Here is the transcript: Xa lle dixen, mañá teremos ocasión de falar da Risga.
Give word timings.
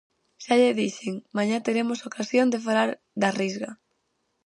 Xa 0.43 0.53
lle 0.61 0.75
dixen, 0.81 1.13
mañá 1.37 1.57
teremos 1.67 2.05
ocasión 2.09 2.47
de 2.53 2.63
falar 2.65 2.89
da 3.21 3.29
Risga. 3.41 3.69